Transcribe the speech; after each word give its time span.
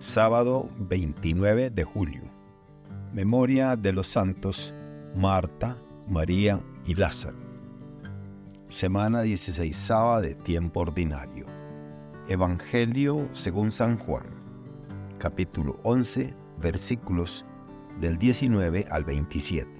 Sábado 0.00 0.70
29 0.78 1.68
de 1.68 1.84
julio. 1.84 2.22
Memoria 3.12 3.76
de 3.76 3.92
los 3.92 4.06
santos 4.06 4.72
Marta, 5.14 5.76
María 6.08 6.58
y 6.86 6.94
Lázaro. 6.94 7.36
Semana 8.70 9.20
16 9.20 9.92
de 10.22 10.34
tiempo 10.36 10.80
ordinario. 10.80 11.44
Evangelio 12.28 13.28
según 13.32 13.70
San 13.70 13.98
Juan. 13.98 14.24
Capítulo 15.18 15.78
11, 15.82 16.32
versículos 16.62 17.44
del 18.00 18.16
19 18.16 18.86
al 18.90 19.04
27. 19.04 19.70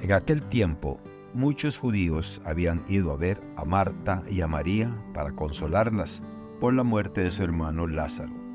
En 0.00 0.12
aquel 0.12 0.42
tiempo, 0.42 0.98
muchos 1.34 1.78
judíos 1.78 2.42
habían 2.44 2.84
ido 2.88 3.12
a 3.12 3.16
ver 3.16 3.40
a 3.54 3.64
Marta 3.64 4.24
y 4.28 4.40
a 4.40 4.48
María 4.48 4.92
para 5.14 5.30
consolarlas 5.36 6.20
por 6.58 6.74
la 6.74 6.82
muerte 6.82 7.22
de 7.22 7.30
su 7.30 7.44
hermano 7.44 7.86
Lázaro. 7.86 8.45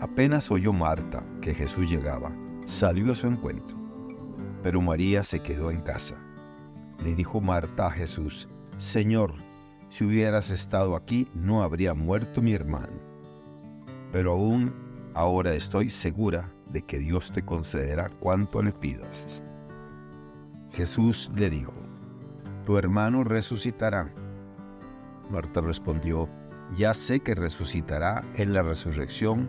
Apenas 0.00 0.50
oyó 0.50 0.72
Marta 0.72 1.24
que 1.40 1.54
Jesús 1.54 1.88
llegaba, 1.88 2.32
salió 2.66 3.12
a 3.12 3.14
su 3.14 3.26
encuentro, 3.26 3.76
pero 4.62 4.80
María 4.80 5.22
se 5.22 5.40
quedó 5.40 5.70
en 5.70 5.80
casa. 5.80 6.16
Le 7.02 7.14
dijo 7.14 7.40
Marta 7.40 7.86
a 7.86 7.90
Jesús, 7.90 8.48
Señor, 8.78 9.32
si 9.88 10.04
hubieras 10.04 10.50
estado 10.50 10.96
aquí 10.96 11.28
no 11.34 11.62
habría 11.62 11.94
muerto 11.94 12.42
mi 12.42 12.52
hermano. 12.52 12.98
Pero 14.10 14.32
aún 14.32 14.74
ahora 15.14 15.54
estoy 15.54 15.90
segura 15.90 16.52
de 16.70 16.82
que 16.82 16.98
Dios 16.98 17.30
te 17.30 17.44
concederá 17.44 18.10
cuanto 18.10 18.62
le 18.62 18.72
pidas. 18.72 19.42
Jesús 20.72 21.30
le 21.36 21.50
dijo, 21.50 21.72
Tu 22.66 22.76
hermano 22.76 23.22
resucitará. 23.22 24.12
Marta 25.30 25.60
respondió, 25.60 26.28
Ya 26.76 26.92
sé 26.94 27.20
que 27.20 27.36
resucitará 27.36 28.24
en 28.34 28.52
la 28.52 28.62
resurrección 28.62 29.48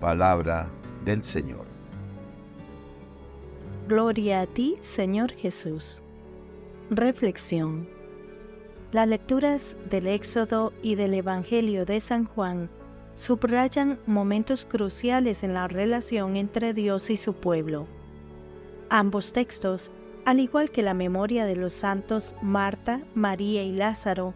Palabra 0.00 0.68
del 1.04 1.22
Señor. 1.24 1.66
Gloria 3.88 4.42
a 4.42 4.46
ti, 4.46 4.76
Señor 4.80 5.32
Jesús. 5.32 6.02
Reflexión. 6.90 7.88
Las 8.92 9.08
lecturas 9.08 9.76
del 9.90 10.06
Éxodo 10.06 10.72
y 10.82 10.94
del 10.94 11.14
Evangelio 11.14 11.84
de 11.84 12.00
San 12.00 12.24
Juan 12.24 12.70
subrayan 13.14 13.98
momentos 14.06 14.64
cruciales 14.64 15.44
en 15.44 15.54
la 15.54 15.68
relación 15.68 16.36
entre 16.36 16.74
Dios 16.74 17.10
y 17.10 17.16
su 17.16 17.34
pueblo. 17.34 17.86
Ambos 18.90 19.32
textos 19.32 19.92
al 20.24 20.40
igual 20.40 20.70
que 20.70 20.82
la 20.82 20.94
memoria 20.94 21.44
de 21.44 21.56
los 21.56 21.74
santos 21.74 22.34
Marta, 22.40 23.02
María 23.14 23.62
y 23.62 23.72
Lázaro, 23.72 24.34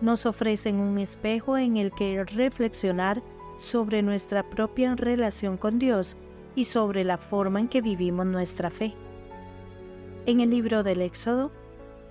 nos 0.00 0.26
ofrecen 0.26 0.76
un 0.76 0.98
espejo 0.98 1.58
en 1.58 1.76
el 1.76 1.92
que 1.92 2.24
reflexionar 2.24 3.22
sobre 3.58 4.02
nuestra 4.02 4.42
propia 4.42 4.94
relación 4.94 5.56
con 5.58 5.78
Dios 5.78 6.16
y 6.54 6.64
sobre 6.64 7.04
la 7.04 7.18
forma 7.18 7.60
en 7.60 7.68
que 7.68 7.82
vivimos 7.82 8.24
nuestra 8.24 8.70
fe. 8.70 8.94
En 10.26 10.40
el 10.40 10.50
libro 10.50 10.82
del 10.82 11.02
Éxodo, 11.02 11.50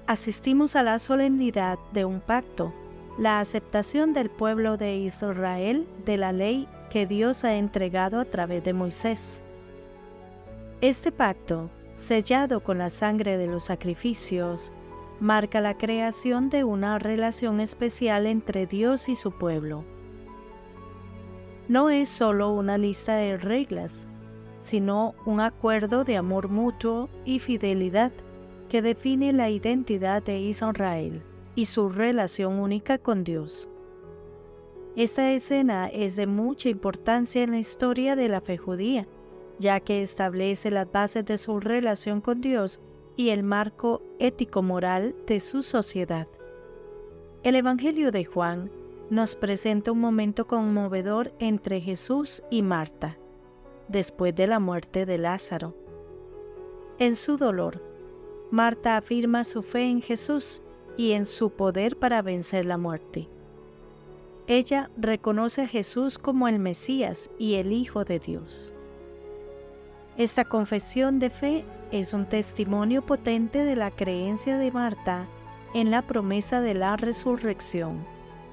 asistimos 0.06 0.76
a 0.76 0.84
la 0.84 1.00
solemnidad 1.00 1.80
de 1.94 2.06
un 2.06 2.22
pacto, 2.22 2.74
la 3.18 3.40
aceptación 3.40 4.14
del 4.14 4.30
pueblo 4.30 4.78
de 4.78 4.98
Israel 4.98 5.88
de 6.06 6.18
la 6.18 6.32
ley 6.32 6.68
que 6.92 7.08
Dios 7.08 7.44
ha 7.44 7.56
entregado 7.56 8.20
a 8.20 8.26
través 8.26 8.64
de 8.64 8.74
Moisés. 8.74 9.42
Este 10.82 11.12
pacto 11.12 11.72
sellado 11.98 12.62
con 12.62 12.78
la 12.78 12.92
sangre 12.92 13.38
de 13.38 13.48
los 13.48 13.66
sacrificios, 13.66 14.72
marca 15.20 15.60
la 15.60 15.78
creación 15.78 16.50
de 16.50 16.64
una 16.64 17.00
relación 17.00 17.60
especial 17.60 18.28
entre 18.28 18.68
Dios 18.68 19.10
y 19.10 19.16
su 19.16 19.32
pueblo. 19.32 19.84
No 21.68 21.90
es 21.90 22.08
solo 22.08 22.52
una 22.52 22.78
lista 22.78 23.18
de 23.18 23.38
reglas, 23.38 24.08
sino 24.62 25.16
un 25.26 25.42
acuerdo 25.42 26.06
de 26.06 26.16
amor 26.16 26.48
mutuo 26.48 27.10
y 27.26 27.40
fidelidad 27.40 28.14
que 28.70 28.82
define 28.82 29.34
la 29.34 29.50
identidad 29.50 30.24
de 30.24 30.40
Israel 30.40 31.24
y 31.56 31.66
su 31.66 31.90
relación 31.90 32.60
única 32.60 32.98
con 32.98 33.24
Dios. 33.26 33.68
Esta 34.96 35.32
escena 35.32 35.88
es 35.88 36.16
de 36.16 36.26
mucha 36.26 36.70
importancia 36.70 37.44
en 37.44 37.52
la 37.52 37.60
historia 37.60 38.16
de 38.16 38.30
la 38.30 38.42
fe 38.42 38.58
judía, 38.58 39.06
ya 39.60 39.80
que 39.82 40.02
establece 40.02 40.72
las 40.72 40.90
bases 40.92 41.26
de 41.26 41.38
su 41.38 41.60
relación 41.60 42.22
con 42.22 42.42
Dios 42.42 42.80
y 43.18 43.30
el 43.30 43.44
marco 43.44 44.02
ético-moral 44.20 45.16
de 45.26 45.40
su 45.40 45.64
sociedad. 45.64 46.28
El 47.44 47.56
Evangelio 47.56 48.12
de 48.12 48.24
Juan 48.26 48.72
nos 49.10 49.36
presenta 49.36 49.92
un 49.92 50.00
momento 50.00 50.48
conmovedor 50.48 51.34
entre 51.40 51.80
Jesús 51.80 52.44
y 52.50 52.62
Marta, 52.62 53.18
después 53.88 54.36
de 54.36 54.48
la 54.48 54.60
muerte 54.60 55.06
de 55.06 55.18
Lázaro. 55.18 55.76
En 57.00 57.16
su 57.16 57.38
dolor, 57.38 57.82
Marta 58.52 58.98
afirma 58.98 59.44
su 59.44 59.62
fe 59.62 59.84
en 59.90 60.02
Jesús 60.02 60.62
y 60.98 61.12
en 61.12 61.26
su 61.26 61.52
poder 61.52 61.98
para 61.98 62.22
vencer 62.22 62.66
la 62.66 62.78
muerte. 62.78 63.30
Ella 64.48 64.90
reconoce 64.98 65.64
a 65.64 65.68
Jesús 65.68 66.18
como 66.18 66.48
el 66.48 66.60
Mesías 66.60 67.30
y 67.38 67.56
el 67.56 67.72
Hijo 67.72 68.04
de 68.04 68.20
Dios. 68.20 68.74
Esta 70.18 70.46
confesión 70.46 71.20
de 71.20 71.30
fe 71.30 71.66
es 71.92 72.14
un 72.14 72.28
testimonio 72.28 73.06
potente 73.06 73.64
de 73.64 73.76
la 73.76 73.92
creencia 73.92 74.58
de 74.58 74.72
Marta 74.72 75.28
en 75.74 75.92
la 75.92 76.02
promesa 76.02 76.62
de 76.62 76.74
la 76.74 76.98
resurrección, 76.98 78.06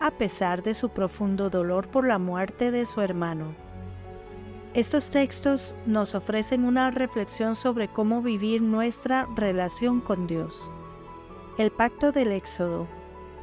a 0.05 0.11
pesar 0.11 0.63
de 0.63 0.75
su 0.75 0.91
profundo 0.91 1.49
dolor 1.49 1.89
por 1.89 2.07
la 2.07 2.19
muerte 2.19 2.71
de 2.71 2.85
su 2.85 3.01
hermano. 3.01 3.55
Estos 4.75 5.11
textos 5.11 5.75
nos 5.87 6.15
ofrecen 6.15 6.65
una 6.65 6.91
reflexión 6.91 7.57
sobre 7.57 7.89
cómo 7.89 8.21
vivir 8.21 8.61
nuestra 8.61 9.27
relación 9.35 10.01
con 10.01 10.27
Dios. 10.27 10.71
El 11.57 11.71
pacto 11.71 12.13
del 12.13 12.33
Éxodo 12.33 12.87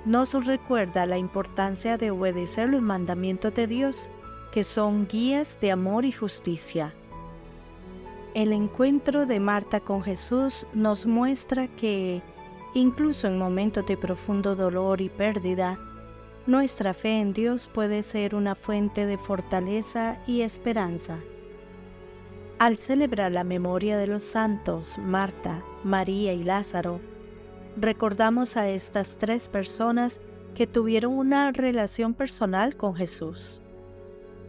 nos 0.06 0.34
recuerda 0.46 1.06
la 1.06 1.18
importancia 1.18 1.98
de 1.98 2.12
obedecer 2.12 2.70
los 2.70 2.82
mandamientos 2.82 3.54
de 3.56 3.66
Dios, 3.66 4.12
que 4.52 4.64
son 4.64 5.08
guías 5.08 5.58
de 5.62 5.72
amor 5.72 6.06
y 6.06 6.12
justicia 6.12 6.94
el 8.34 8.54
encuentro 8.54 9.26
de 9.26 9.40
Marta 9.40 9.80
con 9.82 10.02
Jesús 10.02 10.66
nos 10.74 11.06
muestra 11.06 11.68
que, 11.68 12.22
incluso 12.74 13.28
en 13.28 13.38
momentos 13.38 13.86
de 13.86 13.98
profundo 13.98 14.56
dolor 14.56 15.02
y 15.02 15.10
pérdida, 15.10 15.78
nuestra 16.48 16.94
fe 16.94 17.20
en 17.20 17.34
Dios 17.34 17.68
puede 17.68 18.02
ser 18.02 18.36
una 18.36 18.56
fuente 18.56 19.06
de 19.06 19.18
fortaleza 19.18 20.18
y 20.26 20.42
esperanza. 20.42 21.20
Al 22.58 22.78
celebrar 22.78 23.32
la 23.32 23.44
memoria 23.44 23.98
de 23.98 24.08
los 24.08 24.24
santos 24.24 24.98
Marta, 24.98 25.64
María 25.84 26.34
y 26.34 26.44
Lázaro, 26.44 27.00
recordamos 27.78 28.58
a 28.58 28.70
estas 28.70 29.18
tres 29.18 29.50
personas 29.50 30.22
que 30.56 30.68
tuvieron 30.68 31.14
una 31.14 31.52
relación 31.52 32.14
personal 32.14 32.76
con 32.76 32.96
Jesús. 32.96 33.62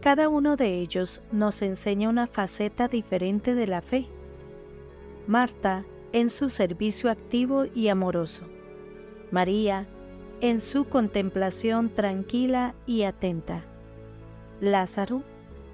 Cada 0.01 0.29
uno 0.29 0.57
de 0.57 0.79
ellos 0.79 1.21
nos 1.31 1.61
enseña 1.61 2.09
una 2.09 2.27
faceta 2.27 2.87
diferente 2.87 3.55
de 3.55 3.67
la 3.67 3.81
fe. 3.81 4.07
Marta 5.27 5.85
en 6.11 6.29
su 6.29 6.49
servicio 6.49 7.09
activo 7.09 7.65
y 7.73 7.87
amoroso. 7.87 8.45
María 9.31 9.87
en 10.43 10.59
su 10.59 10.83
contemplación 10.83 11.89
tranquila 11.89 12.75
y 12.85 13.03
atenta. 13.03 13.61
Lázaro 14.59 15.23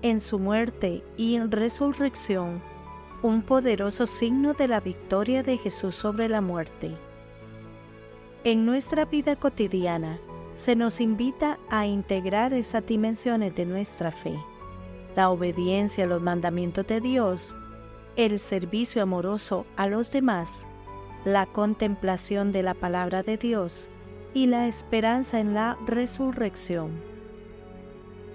en 0.04 0.20
su 0.20 0.38
muerte 0.38 1.04
y 1.18 1.40
resurrección, 1.40 2.62
un 3.24 3.42
poderoso 3.42 4.06
signo 4.06 4.54
de 4.54 4.68
la 4.68 4.80
victoria 4.80 5.42
de 5.42 5.58
Jesús 5.58 5.96
sobre 5.96 6.30
la 6.30 6.42
muerte. 6.42 6.92
En 8.44 8.68
nuestra 8.68 9.06
vida 9.06 9.36
cotidiana, 9.36 10.20
se 10.54 10.76
nos 10.76 11.02
invita 11.02 11.58
a 11.72 11.88
integrar 11.88 12.54
esas 12.54 12.86
dimensiones 12.86 13.56
de 13.56 13.66
nuestra 13.66 14.12
fe, 14.12 14.36
la 15.16 15.32
obediencia 15.32 16.04
a 16.04 16.08
los 16.08 16.22
mandamientos 16.22 16.86
de 16.86 17.02
Dios, 17.02 17.56
el 18.18 18.38
servicio 18.38 19.02
amoroso 19.02 19.66
a 19.78 19.88
los 19.88 20.12
demás, 20.12 20.68
la 21.26 21.48
contemplación 21.48 22.52
de 22.52 22.62
la 22.62 22.76
palabra 22.76 23.24
de 23.24 23.36
Dios 23.38 23.90
y 24.34 24.48
la 24.48 24.68
esperanza 24.68 25.40
en 25.40 25.54
la 25.54 25.78
resurrección. 25.86 26.92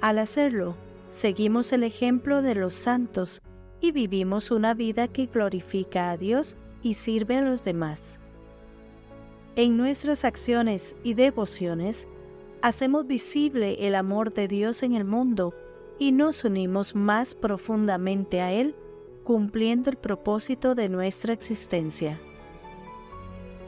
Al 0.00 0.19
hacerlo, 0.19 0.76
seguimos 1.08 1.73
el 1.73 1.82
ejemplo 1.82 2.43
de 2.43 2.55
los 2.55 2.75
santos 2.75 3.41
y 3.81 3.93
vivimos 3.93 4.50
una 4.50 4.75
vida 4.75 5.08
que 5.08 5.26
glorifica 5.26 6.11
a 6.11 6.17
Dios 6.17 6.56
y 6.82 6.94
sirve 6.94 7.37
a 7.37 7.43
los 7.43 7.62
demás. 7.62 8.20
En 9.56 9.76
nuestras 9.76 10.25
acciones 10.25 10.96
y 11.05 11.14
devociones, 11.14 12.08
hacemos 12.61 13.06
visible 13.06 13.87
el 13.87 13.94
amor 13.94 14.35
de 14.35 14.49
Dios 14.49 14.82
en 14.82 14.94
el 14.94 15.05
mundo 15.05 15.55
y 15.99 16.12
nos 16.12 16.44
unimos 16.44 16.94
más 16.94 17.35
profundamente 17.35 18.41
a 18.41 18.52
Él, 18.52 18.75
cumpliendo 19.23 19.91
el 19.91 19.96
propósito 19.96 20.75
de 20.75 20.88
nuestra 20.88 21.32
existencia. 21.32 22.20